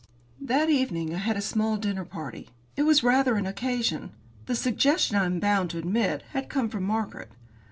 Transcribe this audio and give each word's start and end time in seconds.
That 0.41 0.67
evening 0.67 1.13
I 1.13 1.19
had 1.19 1.37
a 1.37 1.41
small 1.43 1.77
dinner 1.77 2.03
party. 2.05 2.49
It 2.75 2.87
was 2.89 3.03
rather 3.03 3.35
an 3.35 3.45
occasion. 3.45 4.09
The 4.47 4.55
suggestion, 4.55 5.15
I 5.15 5.25
am 5.25 5.39
bound 5.39 5.69
to 5.69 5.77
admit, 5.77 6.23
had 6.33 6.49
come 6.49 6.69
from 6.69 6.85
Margaret. 6.85 7.29